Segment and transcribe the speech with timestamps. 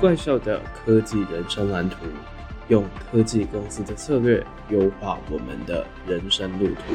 [0.00, 1.98] 怪兽的科技人生蓝图，
[2.68, 6.94] 用科技公司的策略优化我们的人生路途。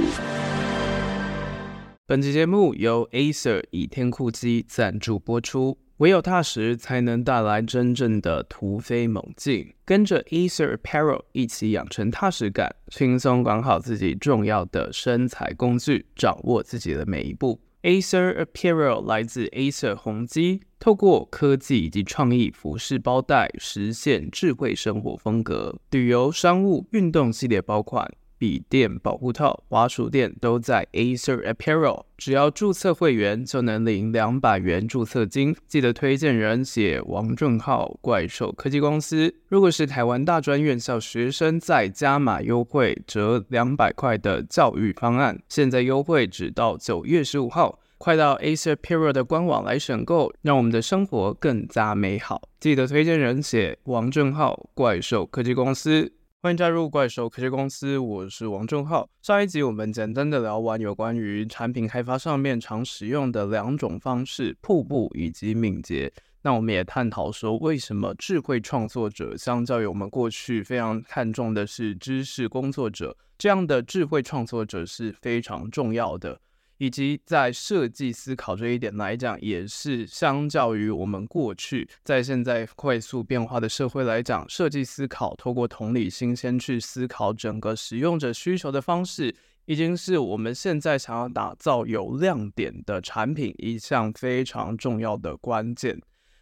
[2.07, 5.77] 本期节目由 Acer 倚天酷机赞助播出。
[5.97, 9.75] 唯有踏实，才能带来真正的突飞猛进。
[9.85, 17.61] 跟着 Acer Apparel 一起养成踏实感，轻松管好自己重要的身材工具，掌握自己的每一步。
[17.85, 25.75] Acer Apparel 来自 Acer 宏基，透过科技以及创意服饰包袋，实现智慧生活风格。
[25.91, 28.11] 旅游、商务、运动系列包款。
[28.45, 35.55] 笔电、保护套、滑鼠垫都在 Acer Apparel，只要注册会员就能领两百元注册金。
[35.67, 39.33] 记得推荐人写王正浩，怪兽科技公司。
[39.47, 52.43] 如果是台湾大专院校学生，再加码优惠折两百块的教育方案，现在优惠只到九月十五号，快到 Acer Apparel 的官网来选购，让我们的生活更加美好。
[52.59, 56.13] 记得推荐人写王正浩，怪兽科技公司。
[56.45, 59.09] 欢迎加入怪兽科技公司，我是王正浩。
[59.23, 66.13] 上一集我们简单的聊完有关于产品开发上面常使用的两种方式，瀑布以及敏捷。
[66.43, 76.39] 那我们也探讨说，为什么智慧创作者相较于我们过去非常看重的是知识工作者，这样的智慧创作者是非常重要的。
[76.77, 89.33] 以及在设计思考这一点来讲，也是相较于我们过去在现在快速变化的社会来讲，设计思考透过同理心先去思考整个使用者需求的方式，
[89.65, 96.01] 已经是我们现在想要打造有亮点的产品一项非常重要的关键。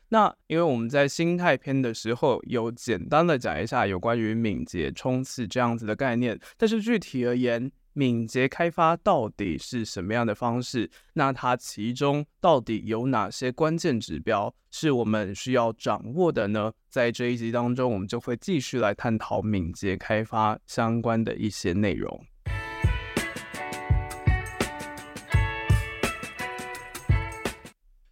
[0.10, 10.90] 那因为我们在心态篇的时候有简单的讲一下有关于敏捷冲刺这样子的概念，但是具体而言，敏捷开发到底是什么样的方式？
[11.14, 16.74] 那它其中到底有哪些关键指标是我们需要掌握的呢？
[16.90, 22.26] 在这一集当中，我们就会继续来探讨敏捷开发相关的一些内容。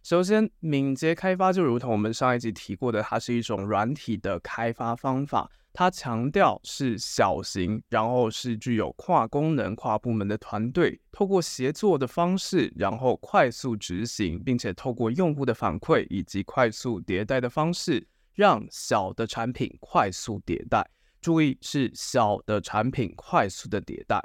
[0.04, 5.50] 首先，敏捷开发就如同我们上一集提过的，它是一种软体的开发方法。
[5.74, 20.86] 它强调是小型，然后是具有跨功能、跨部门的团队，透过协作的方式，然后快速执行，并且透过用户的反馈以及快速迭代的方式，让小的产品快速迭代。
[21.20, 24.20] 注意，是小的产品快速的迭代。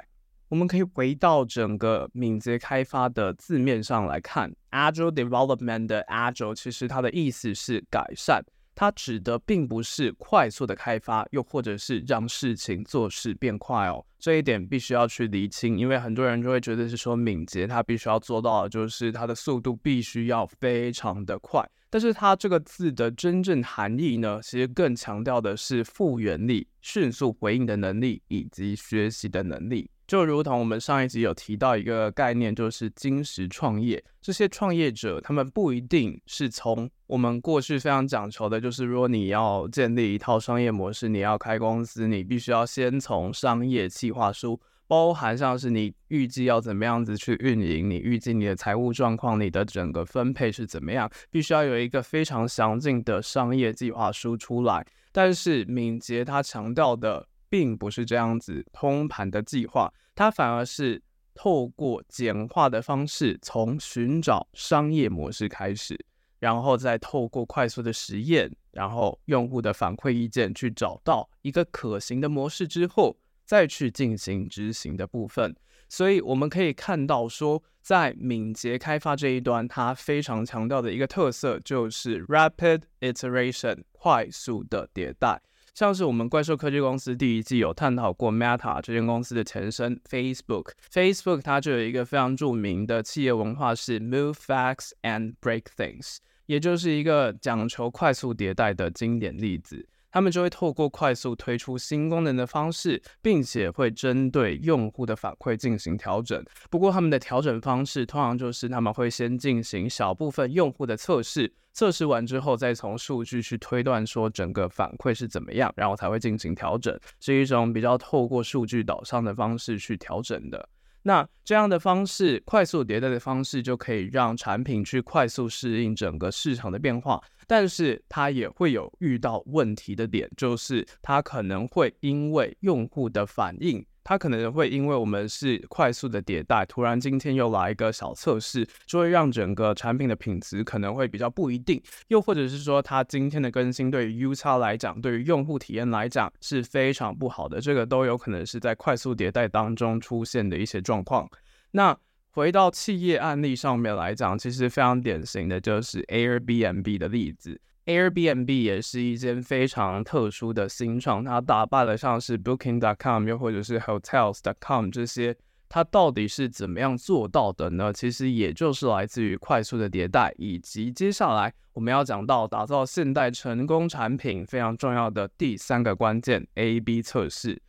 [0.48, 8.42] 我们可以回到整个敏捷开发的字面上来看，Agile Development 的 Agile，其实它的意思是改善。
[8.80, 14.06] 它指的并不是快速的开发，又或者是让事情做事变快哦。
[14.20, 21.68] 这一点必须要去厘清，因为很多人就会觉得是说敏捷，它必须要做到的就是它的速度必须要非常的快。
[21.90, 29.90] 但是它这个字的真正含义呢，其实更强调的是复原力、迅速回应的能力以及学习的能力。
[30.08, 34.02] 就如同我们上一集有提到一个概念，就是金石创业。
[34.22, 54.86] 这些创业者，他们不一定是从我们过去非常讲求的，就是如果你要建立一套商业模式，你要开公司，你必须要先从商业计划书，包含像是你预计要怎么样子去运营，你预计你的财务状况，你的整个分配是怎么样，必须要有一个非常详尽的商业计划书出来。
[55.12, 57.26] 但是敏捷它强调的。
[57.48, 61.02] 并不是这样子通盘的计划，它反而是
[61.34, 65.98] 透过简化的方式，从寻找商业模式开始，
[66.38, 75.54] 然后再透过快速的实验，然后用户的反馈意见，去找到一个可行的模式之后，再去进行执行的部分。
[75.88, 85.40] 所以我们可以看到说，在敏捷开发这一端，它非常强调的一个特色就是 rapid iteration，快速的迭代。
[85.78, 99.86] 像是我们怪兽科技公司第一季有探讨过 Meta 这间公司的前身 Facebook，Facebook 它就有一个非常著名的企业文化是 Move facts and Break Things，也就是一个讲求快速迭代的经典例子。
[100.10, 106.44] 他们就会透过快速推出新功能的方式，并且会针对用户的反馈进行调整。
[106.70, 120.68] 不过他们的调整方式通常就是他们会先进行小部分用户的测试，测试完之后再从数据去推断说整个反馈是怎么样，然后才会进行调整，是一种比较透过数据导向的方式去调整的。
[121.08, 127.18] 那这样的方式，快速迭代的方式，就可以让产品去快速适应整个市场的变化。
[127.46, 141.78] 但是它也会有遇到问题的点，就是它可能会因为用户的反应，它可能会因为我们是快速的迭代，突然今天又来一个小测试，就会让整个产品的品质可能会比较不一定。
[142.06, 151.28] 又或者是说，它今天的更新对于 UX 来讲，对于用户体验来讲是非常不好的，这个都有可能是在快速迭代当中出现的一些状况。
[151.72, 151.94] 那
[152.30, 157.60] 回到企业案例上面来讲，其实非常典型的就是 Airbnb 的例子。
[157.88, 165.34] Airbnb 也是一间非常特殊的新创，它打败了像是 Booking.com 又或者是 Hotels.com 这些，
[165.70, 167.90] 它到底是怎么样做到的呢？
[167.90, 177.62] 其实也就是来自于快速的迭代，以及接下来我们要讲到打造现代成功产品非常重要的第三个关键 A/B 测试，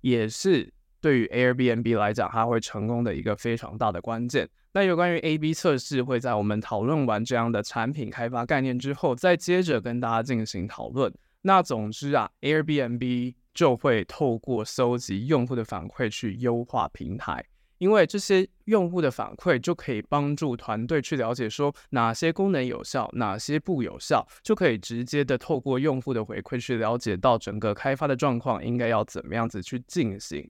[0.00, 0.74] 也是。
[1.00, 4.48] 对于 Airbnb 来讲，它会成功的一个非常大的关键。
[4.72, 11.12] 那有关于 A/B 测试，会在我们讨论完这样的产品开发概念之后，再接着跟大家进行讨论。
[11.42, 17.44] 那总之啊，Airbnb 就会透过搜集用户的反馈去优化平台，
[17.78, 30.48] 因为这些用户的反馈就可以帮助团队去了解说哪些功能有效，哪些不有效，就可以直接的透过用户的回馈去了解到整个开发的状况应该要怎么样子去进行。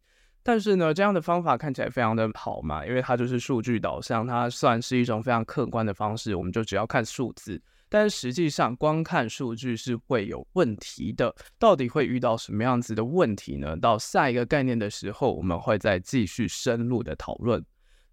[0.51, 7.63] 但是呢，这样的方法看起来非常的好嘛，因为它就是数据导向，它算是一种非常客观的方式，我们就只要看数字。
[7.89, 11.33] 但实际上，光看数据是会有问题的。
[11.57, 13.77] 到底会遇到什么样子的问题呢？
[13.77, 17.65] 到下一个概念的时候，我们会再继续深入的讨论。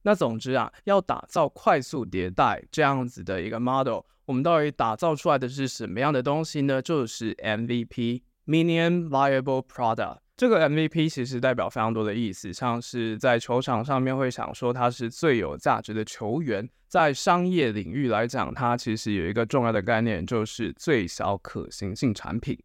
[0.04, 6.80] 那总之啊，要打造快速迭代这样子的一个 model，我们到底打造出来的是什么样的东西呢？
[6.84, 10.20] 就是 MVP Minimum Viable Product）。
[10.38, 22.58] 这个 MVP 其实代表非常多的意思，像是在球场上面会想说它是最有价值的球员，在商业领域来讲，它其实有一个重要的概念，就是最小可行性产品。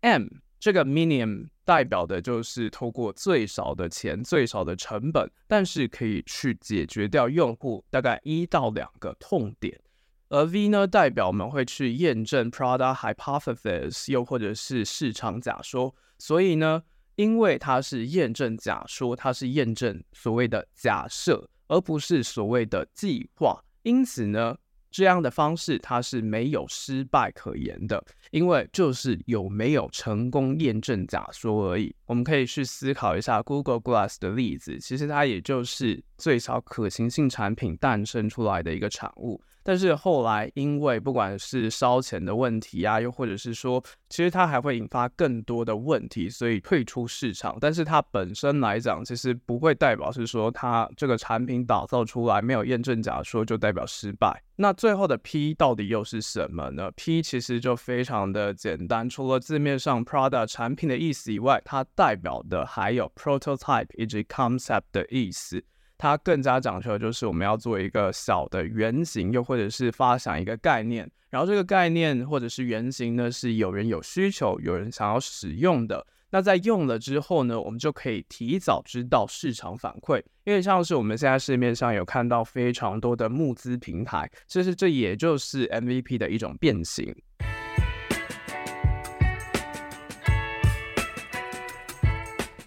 [0.00, 0.26] M
[0.58, 9.78] 这个 minimum 代表的就是透过最少的钱、最少的成本，但是可以去解决掉用户大概一到两个痛点。
[10.28, 16.82] 而 V 呢，代表我们会去验证 product hypothesis，又或者是市场假说，所以呢。
[17.18, 23.60] 因为它是验证假说，它是验证所谓的假设，而不是所谓的计划。
[23.82, 24.56] 因此呢，
[24.88, 31.92] 这样的方式它是没有失败可言的，因为就是有没有成功验证假说而已。
[32.06, 39.42] 我们可以去思考一下 Google Glass 的例子，其实它也就是最小可行性产品诞生出来的一个产物。
[39.68, 47.54] 但是后来，因为不管是烧钱的问题啊，又或者是说，其实它还会引发更多的问题，所以退出市场。
[47.60, 54.42] 但是它本身来讲，其实不会代表是说它这个产品打造出来没有验证假说就代表失败。
[54.56, 65.62] 那最后的 P 到底又是什么呢？P 其实就非常的简单，除了字面上 product 产品的意思以外，它代表的还有 prototype 以及 concept 的意思。
[65.98, 76.06] 它更加讲求的就是我们要做一个小的原型，又或者是发想一个概念，然后这个概念或者是原型呢，是有人有需求，有人想要使用的。
[76.30, 87.14] 那在用了之后呢，我们就可以提早知道市场反馈，因为像是我们现在市面上有看到非常多的募资平台，其实这也就是 MVP 的一种变形。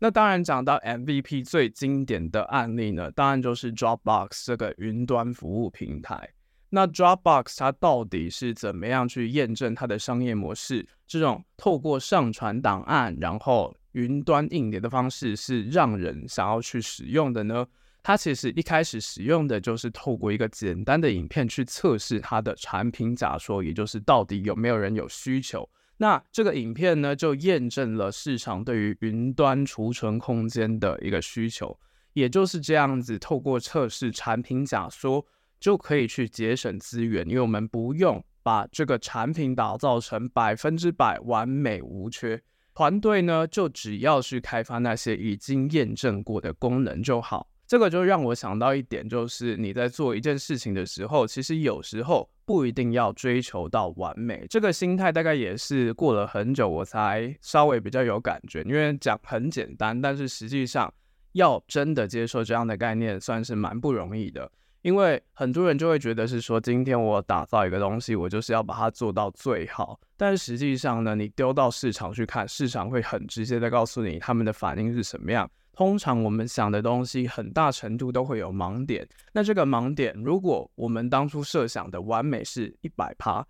[0.04, 6.28] 那当然，讲到 MVP 最经典的案例呢，当然就是 Dropbox 这个云端服务平台。
[6.72, 10.84] 那 Dropbox 它到底是怎么样去验证它的商业模式？
[11.06, 17.64] 这种透过上传档案，然后云端硬碟的方式，是让人想要去使用的呢？
[18.02, 25.70] 它其实一开始使用的就是透过一个简单的影片去测试它的产品假说，也就是到底有没有人有需求。
[26.02, 31.80] 那这个影片呢，就验证了市场对于云端储存空间的一个需求，
[32.14, 35.24] 也就是这样子，透过测试产品假说，
[35.60, 42.42] 就可以去节省资源，因为我们不用把这个产品打造成百分之百完美无缺，
[42.74, 47.51] 团队呢就只要去开发那些已经验证过的功能就好。
[47.72, 54.46] 这个就让我想到一点，就是你在做一件事情的时候，其实有时候不一定要追求到完美。
[54.50, 58.62] 这个心态大概也是过了很久，我才稍微比较有感觉。
[58.64, 60.94] 因为讲很简单，但是实际上
[61.32, 64.52] 要真的接受这样的概念，算是蛮不容易的。
[64.82, 69.98] 因为很多人就会觉得是说，今天我打造一个东西，我就是要把它做到最好。
[70.18, 75.50] 但实际上呢，你丢到市场去看，市场会很直接的告诉你他们的反应是什么样。
[75.74, 79.08] 通常我们想的东西，很大程度都会有盲点。
[79.34, 83.46] 那这个盲点，如果我们当初设想的完美是一百趴，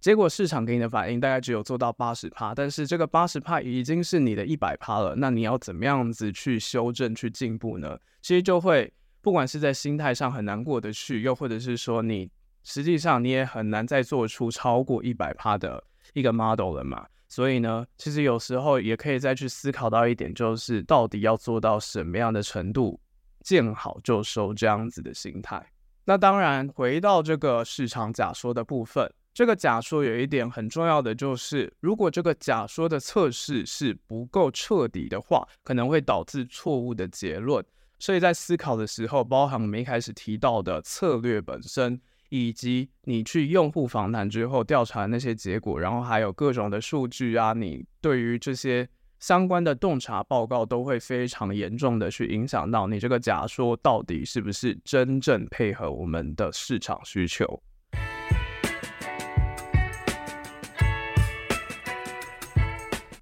[0.00, 7.98] 结果市场给你的反应大概只有做到八十趴，但是这个八十趴已经是你的一百趴了，那你要怎么样子去修正、去进步呢？
[8.22, 8.90] 其实就会
[9.20, 12.30] 不管是在心态上很难过得去，又或者是说你
[12.64, 17.06] 实际上你也很难再做出超过一百趴的一个 model 了嘛。
[17.30, 23.00] 所以呢，其实有时候也可以再去思考到一点，就是到底要做到什么样的程度，
[23.44, 25.64] 见好就收这样子的心态。
[26.04, 29.08] 那当然，回到这个市场假说的部分。
[29.32, 37.64] 这个假说有一点很重要的就是，如果这个假说的测试是不够彻底的话，可能会导致错误的结论。
[38.00, 57.62] 所以在思考的时候，包含我们一开始提到的策略本身，以及你去用户访谈之后调查那些结果，然后还有各种的数据啊，你对于这些相关的洞察报告都会非常严重的去影响到你这个假说到底是不是真正配合我们的市场需求。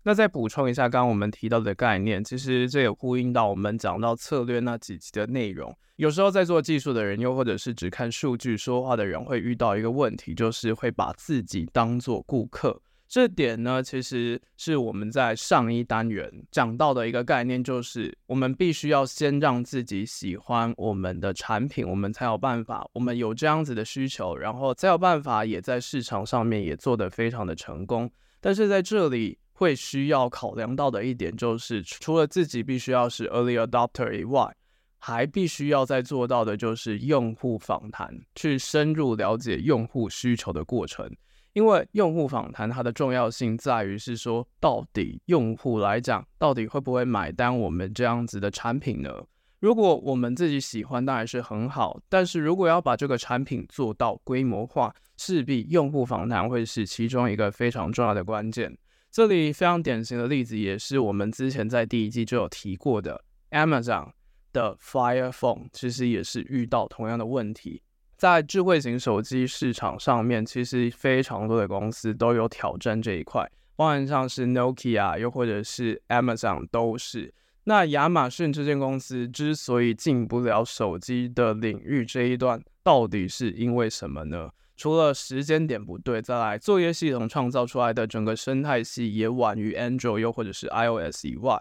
[0.09, 5.71] 那再补充一下，刚刚我们提到的概念，其实这也呼应到我们讲到策略那几集的内容。
[5.97, 12.81] 有时候在做技术的人，又或者是只看数据说话的人，会遇到一个问题，就是会把自己当做顾客。
[13.07, 28.11] 这点呢，其实是我们在上一单元讲到的一个概念，就是我们必须要先让自己喜欢我们的产品，我们才有办法，我们有这样子的需求，然后才有办法也在市场上面也做得非常的成功。
[28.41, 34.55] 但是在这里，会需要考量到的一点就是，除了自己必须要是 early adopter 以外，
[35.01, 41.11] 还必须要再做到的就是用户访谈，去深入了解用户需求的过程。
[41.55, 49.11] 因为用户访谈它的重要性在于是说，到底用户来讲，到底会不会买单我们这样子的产品呢？
[49.59, 51.99] 如果我们自己喜欢，当然是很好。
[52.09, 58.79] 但是如果要把这个产品做到规模化，势必用户访谈会是其中一个非常重要的关键。
[59.19, 64.13] 这里非常典型的例子，也是我们之前在第一季就有提过的，Amazon
[64.53, 67.83] 的 Fire Phone，其实也是遇到同样的问题。
[68.17, 73.45] 在智慧型手机市场上面，其实非常多的公司都有挑战这一块，
[73.75, 77.35] 包含像是 Nokia，又或者是 Amazon 都是。
[77.65, 84.51] 那亚马逊这间公司之所以进不了手机的领域这一段，到底是因为什么呢？
[84.79, 91.61] 除了时间点不对，再来作业系统创造出来的整个生态系也晚于 Android 又或者是 iOS 以外，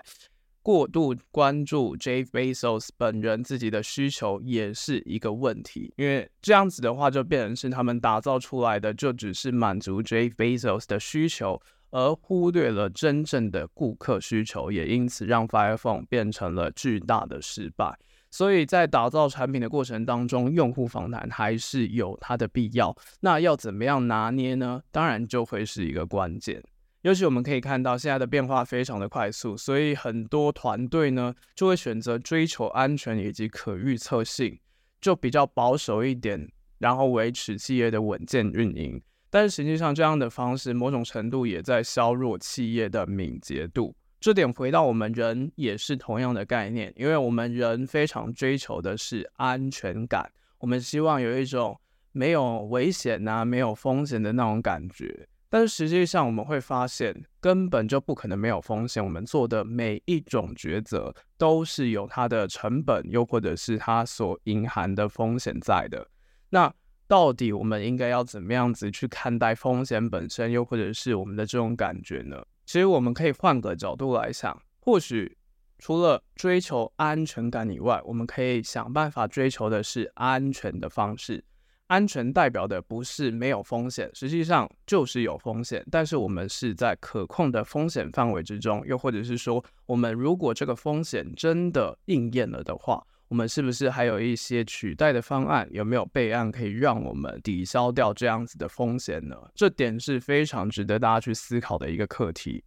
[0.62, 11.60] 过度关注 Jeff Bezos 本人自己的需求也是一个问题，因为这样子的话就变成是他们打造出来的就只是满足 Jeff Bezos 的需求，
[11.90, 17.98] 而忽略了真正的顾客需求，也因此让 Fire Phone 变成了巨大的失败。
[18.30, 22.96] 所以在打造产品的过程当中，用户访谈还是有它的必要。
[23.22, 24.82] 那要怎么样拿捏呢？
[24.92, 26.62] 当然就会是一个关键。
[27.04, 34.60] 尤其我们可以看到现在的变化非常的快速，所以很多团队呢就会选择追求安全以及可预测性，
[35.00, 39.02] 就比较保守一点，然后维持企业的稳健运营。
[39.30, 43.96] 但是实际上这样的方式，某种程度也在削弱企业的敏捷度。
[44.20, 51.80] 这点回到我们人也是同样的概念，因为我们人非常追求的是安全感，我们希望有一种
[52.12, 55.28] 没有危险啊、没有风险的那种感觉。
[55.50, 59.02] 但是实际上我们会发现，根本就不可能没有风险。
[59.02, 66.06] 我们做的每一种抉择都是有它的成本，又或者是它所隐含的风险在的。
[66.50, 66.74] 那
[67.08, 72.44] 到底我们应该要怎么样子去看待风险本身，又或者是我们的这种感觉呢？
[72.68, 75.38] 其实我们可以换个角度来想，或许
[75.80, 81.42] 除了追求安全感以外，我们可以想办法追求的是安全的方式。
[81.88, 95.68] 安全代表的不是没有风险，实际上就是有风险，但是我们是在可控的风险范围之中，又或者是说，我们如果这个风险真的应验了的话，我们是不是还有一些取代的方案？
[95.70, 99.36] 有没有备案可以让我们抵消掉这样子的风险呢？
[99.54, 102.64] 这点是非常值得大家去思考的一个课题。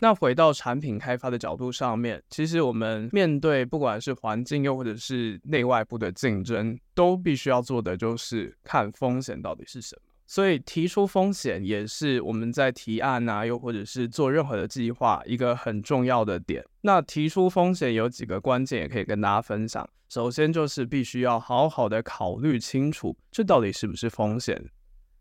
[0.00, 10.03] 那回到产品开发的角度上面，其实我们面对不管是环境又或者是内外部的竞争，都必须要做的就是看风险到底是什么。
[10.26, 16.64] 所以提出风险也是我们在提案啊，又或者是做任何的计划一个很重要的点。
[16.80, 19.88] 那提出风险有几个关键，也可以跟大家分享。
[20.08, 24.62] 首先就是必须要好好的考虑清楚，这到底是不是风险，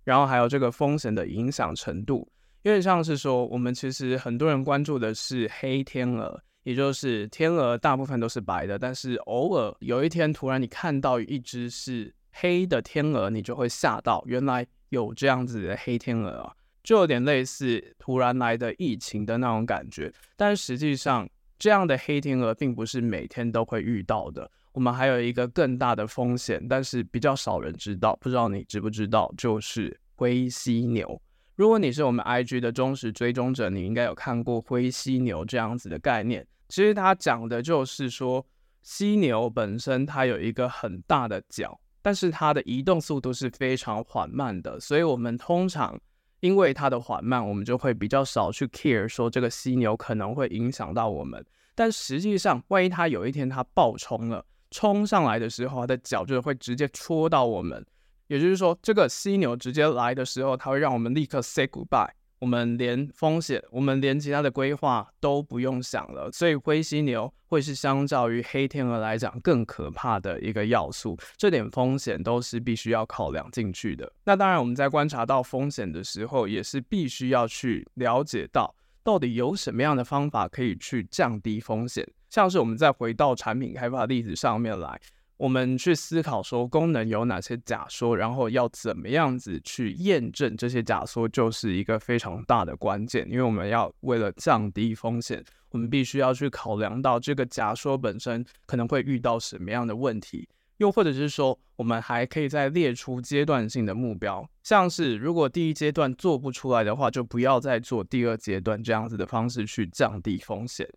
[0.04, 2.30] 然后还有这个风险的影响程度。
[2.62, 20.14] 因为像是说，我们其实很多人关注的是黑天鹅，也就是天鹅大部分都是白的，但是偶尔有一天突然你看到一只是黑的天鹅，你就会吓到，原来有这样子的黑天鹅啊，就有点类似突然来的疫情的那种感觉。
[20.38, 24.50] 但实际上，这样的黑天鹅并不是每天都会遇到的。
[24.72, 31.20] 我们还有一个更大的风险，但是比较少人知道，不知道你知不知道，就是灰犀牛。
[31.56, 36.46] 如果你是我们 IG 的忠实追踪者，你应该有看过灰犀牛这样子的概念。
[36.70, 38.46] 其实它讲的就是说，
[38.82, 46.00] 犀牛本身它有一个很大的角，但是它的移动速度是非常缓慢的，所以我们通常
[46.42, 51.44] 因为它的缓慢，我们就会比较少去 care 说这个犀牛可能会影响到我们。
[51.74, 57.84] 但实际上，万一它有一天它暴冲了，冲上来的时候，它的脚就会直接戳到我们。
[58.28, 62.10] 也就是说，这个犀牛直接来的时候，它会让我们立刻 say goodbye，
[62.44, 66.30] 我们连风险，我们连其他的规划都不用想了。
[66.30, 74.12] 所以灰犀牛会是相较于黑天鹅来讲更可怕的一个要素，这点风险都是必须要考量进去的。
[74.26, 82.06] 那当然，我们在观察到风险的时候，也是必须要去了解到到底有什么样的方法可以去降低风险。
[82.30, 85.00] 像是我们再回到产品开发的例子上面来。
[85.44, 93.30] 我们去思考说功能有哪些假说，然后要怎么样子去验证这些假说，就是一个非常大的关键。
[93.30, 100.48] 因为我们要为了降低风险，我们必须要去考量到这个假说本身可能会遇到什么样的问题，
[100.78, 110.88] 又或者是说，我们还可以再列出阶段性的目标，像是如果第一阶段做不出来的话，就不要再做第二阶段这样子的方式去降低风险。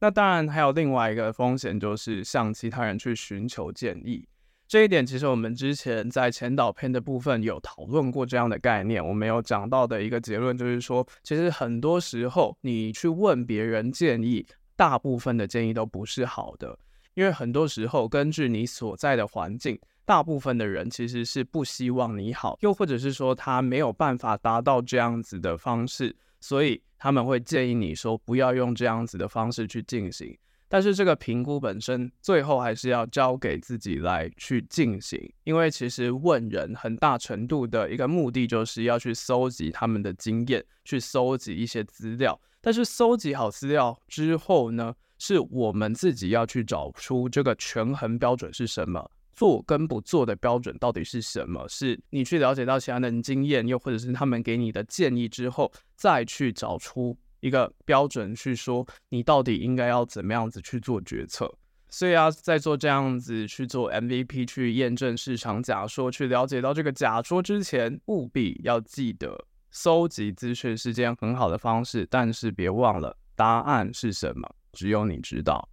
[0.00, 4.26] 那当然还有另外一个风险，就是向其他人去寻求建议。
[4.68, 9.02] 这一点其实我们之前在前导片的部分有讨论过这样的概念。
[9.02, 16.78] 我们有讲到的一个结论就是说，其实很多时候你去问别人建议，大部分的建议都不是好的，
[17.14, 26.14] 因为很多时候根据你所在的环境，大部分的人其实是不希望你好，又或者是说他没有办法达到这样子的方式。
[26.40, 30.36] 所以他们会建议你说不要用这样子的方式去进行，
[30.68, 49.10] 但是这个评估本身最后还是要交给自己来去进行，因为其实问人很大程度的一个目的就是要去搜集他们的经验，去搜集一些资料，但是搜集好资料之后呢，是我们自己要去找出这个权衡标准是什么。
[49.38, 51.64] 做跟不做的标准到底是什么？
[51.68, 61.48] 是你去了解到其他人经验，又或者是他们给你的建议之后，再去找出一个标准，去说你到底应该要怎么样子去做决策。
[61.88, 75.68] 所以啊，在做这样子去做 MVP 去验证市场假说，去了解到这个假说之前，务必要记得搜集资讯是件很好的方式，但是别忘了答案是什么，只有你知道。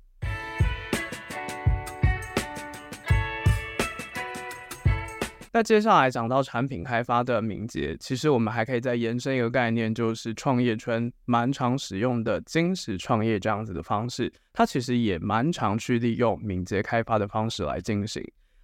[5.56, 18.22] 那接下来讲到产品开发的敏捷，其实我们还可以再延伸一个概念，就是创业圈蛮常使用的金石创业这样子的方式，它其实也蛮常去利用敏捷开发的方式来进行。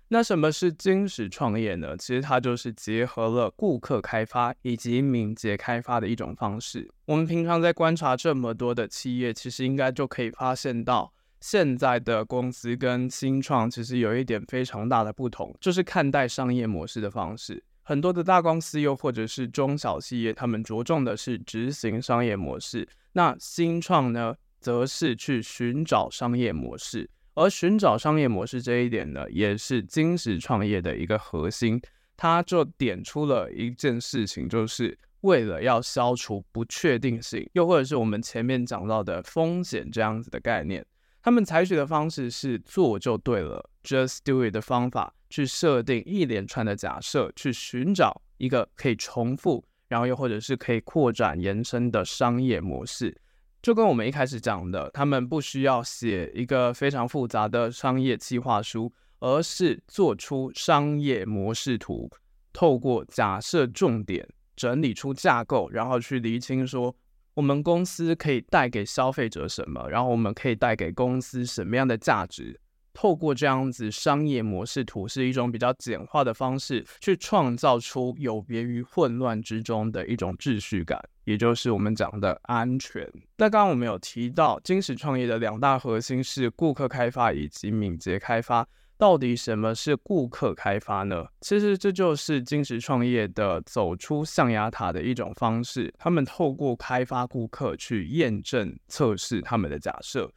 [0.10, 1.96] 那什么是金石创业呢？
[1.96, 6.92] 其实它就是结合了顾客开发以及敏捷开发的一种方式。
[7.06, 11.14] 我们平常在观察这么多的企业，其实应该就可以发现到。
[11.42, 17.62] 现在的公司跟新创其实有一点非常大的不同，就是看待商业模式的方式。
[17.82, 27.10] 很多的大公司又或者是中小企业，他们着重的是执行商业模式；那新创呢，则是去寻找商业模式。
[27.34, 31.82] 而寻找商业模式这一点呢，也是精实创业的一个核心。
[32.16, 40.86] 它就点出了一件事情，就是为了要消除不确定性，又或者是我们前面讲到的风险这样子的概念。
[41.24, 53.16] 他们采取的方式是做就对了，just do it 的方法，去设定一连串的假设，去寻找一个可以重复，然后又或者是可以扩展延伸的商业模式。
[53.62, 62.10] 就跟我们一开始讲的，他们不需要写一个非常复杂的商业计划书，而是做出商业模式图，
[62.52, 66.96] 透过假设重点，整理出架构，然后去厘清说。
[67.42, 69.90] 我们公司可以带给消费者什么？
[69.90, 72.60] 然后我们可以带给公司什么样的价值？
[72.94, 83.12] 透过这样子商业模式图，是一种比较简化的方式，去创造出有别于混乱之中的一种秩序感，也就是我们讲的安全。
[83.38, 88.68] 那刚刚我们有提到，精实创业的两大核心是顾客开发以及敏捷开发。
[89.02, 91.26] 到底什么是顾客开发呢？
[91.40, 95.92] 其实这就是金石创业的走出象牙塔的一种方式。
[95.98, 100.32] 他们透过开发顾客去验证测试他们的假设，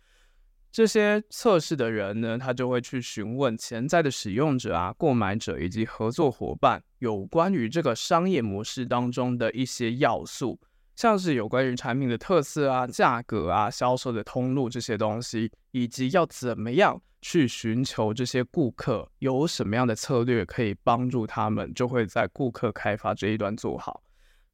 [0.72, 10.58] 这些测试的人呢，他就会去询问潜在的使用者啊、购买者以及合作伙伴，有关于这个商业模式当中的一些要素，
[10.96, 24.02] 像是有关于产品的特色啊、价格啊、销售的通路这些东西，以及要怎么样去寻求这些顾客，有什么样的策略可以帮助他们，就会在顾客开发这一端做好。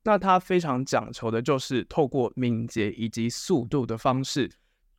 [0.03, 4.51] 那他非常讲求的就是透过敏捷以及速度的方式。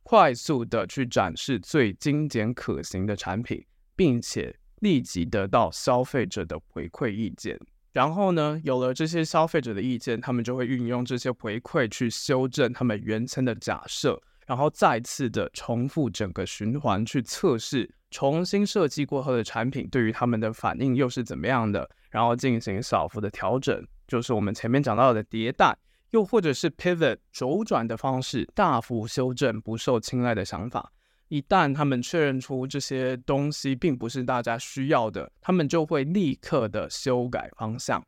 [0.04, 7.56] 快速的去展示最精简可行的产品，并且立即得到消费者的回馈意见。
[7.92, 25.76] 然后呢，有了这些消费者的意见，他们就会运用这些回馈去修正他们原先的假设，然后再次的重复整个循环去测试，重新设计过后的产品对于他们的反应又是怎么样的，然后进行小幅的调整，就是我们前面讲到的迭代。
[26.10, 30.92] 又或者是 pivot 轴转的方式，大幅修正不受青睐的想法。
[31.32, 38.04] 一旦他们确认出这些东西并不是大家需要的，他们就会立刻的修改方向。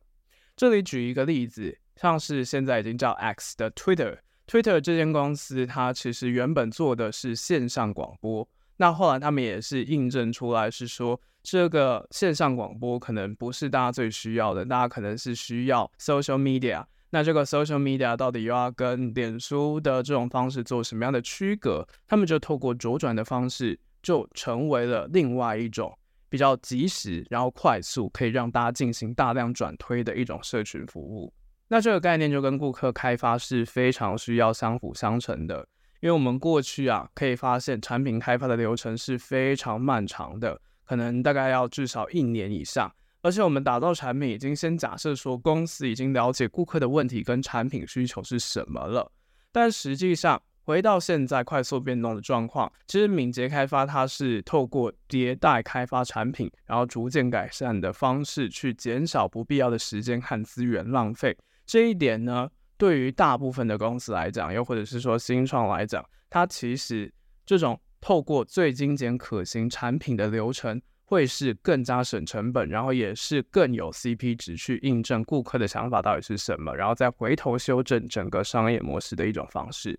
[0.54, 16.84] 这里举一个例子，像是现在已经叫 X 的 Twitter，Twitter 这间公司，它其实原本做的是线上广播，那后来他们也是印证出来，是说这个线上广播可能不是大家最需要的，大家可能是需要 social media。
[17.10, 21.86] 那这个 social media 到底又要跟脸书的这种方式做什么样的区隔？
[22.06, 25.96] 他们就透过左转的方式，就成为了另外一种
[26.28, 31.32] 比较及时，然后快速可以让大家进行大量转推的一种社群服务。
[31.68, 35.66] 那这个概念就跟顾客开发是非常需要相辅相成的，
[36.00, 42.92] 因为我们过去啊可以发现产品开发的流程是非常漫长的，可能大概要至少一年以上。
[43.24, 49.10] 而且我们打造产品已经先假设说公司已经了解顾客的问题跟产品需求是什么了，
[49.50, 61.34] 但实际上回到现在快速变动的状况，其实敏捷开发它是透过迭代开发产品，然后逐渐改善的方式去减少不必要的时间和资源浪费。
[61.64, 67.10] 这一点呢，对于大部分的公司来讲，又或者是说新创来讲，它其实
[67.46, 70.78] 这种透过最精简可行产品的流程。
[71.04, 79.98] 会是更加省成本，然后也是更有 CP 值去印证顾客的想法到底是什么，然后再回头修正整个商业模式的一种方式。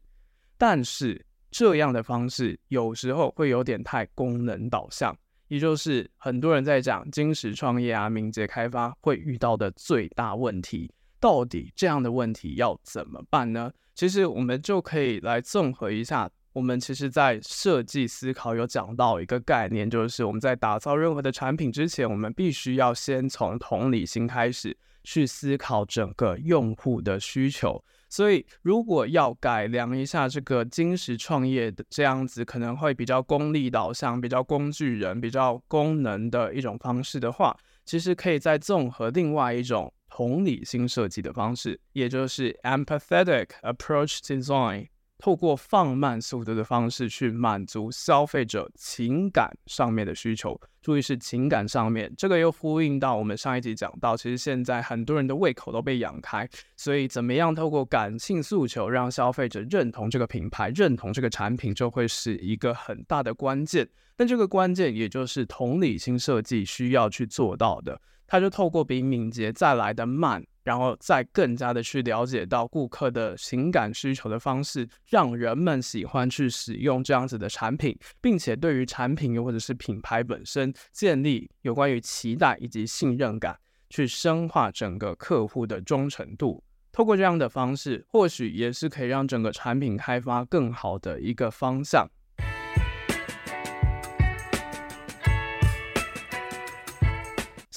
[0.58, 5.16] 但是这样的方式有时候会有点太功能导向，
[5.48, 10.92] 也就是很多人在讲金石创业啊、敏捷开发会遇到的最大问题。
[11.20, 13.72] 到底这样的问题要怎么办呢？
[13.94, 16.30] 其实我们就可以来综合一下。
[16.56, 27.84] 我们其实，在设计思考有讲到一个概念，就是我们在打造任何的产品之前，我们必须要先从同理心开始去思考整个用户的需求。
[28.08, 44.88] 所以，如果要改良一下这个金石创业的这样子，可能会比较功利导向、比较工具人、比较功能的一种方式的话，其实可以再综合另外一种同理心设计的方式，也就是 empathetic approach design。
[45.18, 63.88] 透过放慢速度的方式去满足消费者情感上面的需求，注意是情感上面，这个又呼应到我们上一集讲到，其实现在很多人的胃口都被养开，所以怎么样透过感性诉求让消费者认同这个品牌、认同这个产品，就会是一个很大的关键。
[64.18, 70.46] 但这个关键也就是同理心设计需要去做到的，它就透过比敏捷再来的慢。
[70.66, 83.58] 然后再更加的去了解到顾客的情感需求的方式，让人们喜欢去使用这样子的产品，并且对于产品又或者是品牌本身建立有关于期待以及信任感，
[83.92, 86.64] 去深化整个客户的忠诚度。
[86.92, 92.10] 透过这样的方式，或许也是可以让整个产品开发更好的一个方向。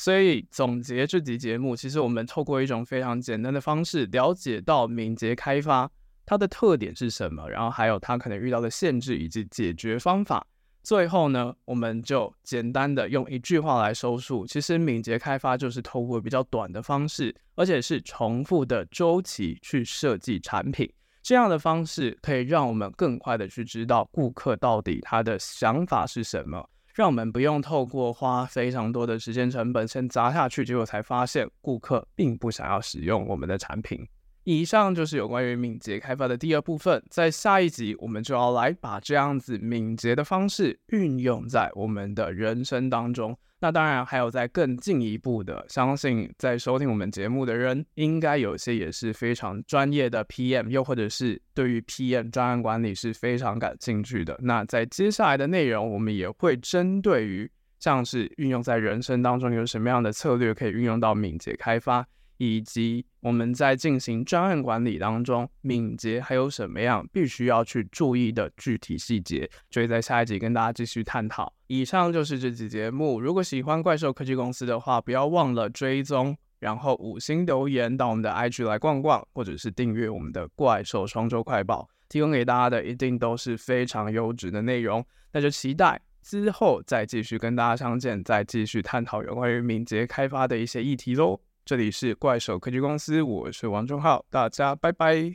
[0.09, 5.91] 所以总结这集节目，其实我们透过一种非常简单的方式，了解到敏捷开发
[6.25, 10.47] 它的特点是什么，然后还有它可能遇到的限制以及解决方法。
[10.83, 20.91] 最后呢，我们就简单的用一句话来收束：其实敏捷开发就是透过比较短的方式，而且是重复的周期去设计产品。
[21.23, 26.67] 这样的方式可以让我们更快的去知道顾客到底他的想法是什么。
[26.99, 34.05] 让我们不用透过花非常多的时间成本先砸下去，结果才发现顾客并不想要使用我们的产品。
[34.49, 43.37] 以上就是有关于敏捷开发的第二部分，在下一集我们就要来把这样子敏捷的方式运用在我们的人生当中。
[43.61, 54.35] 那当然还有在更进一步的，相信在收听我们节目的人，应该有些也是非常专业的 PM，又或者是对于 PM 专案管理是非常感兴趣的。
[54.41, 62.07] 那在接下来的内容，我们也会针对于像是运用在人生当中有什么样的策略可以运用到敏捷开发。
[62.39, 71.53] 以及我们在进行专案管理当中，敏捷还有什么样必须要去注意的具体细节，就会在下一集跟大家继续探讨。
[71.67, 73.21] 以上就是这期节目。
[73.21, 85.05] 如果喜欢怪兽科技公司的话，不要忘了追踪，然后五星留言到我们的 IG 来逛逛，或者是订阅我们的怪兽双周快报，提供给大家的一定都是非常优质的内容。
[85.33, 91.41] 那就期待之后再继续跟大家相见，再继续探讨有关于敏捷开发的一些议题喽。
[91.69, 95.35] 这里是怪兽科技公司，我是王忠浩，大家拜拜。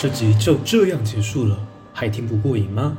[0.00, 2.98] 这集就这样结束了，还听不过瘾吗？